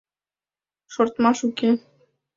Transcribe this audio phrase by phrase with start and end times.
[0.93, 1.69] —Шортмаш уке...